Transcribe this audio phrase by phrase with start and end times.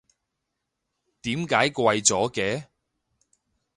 [1.21, 2.65] 點解貴咗嘅？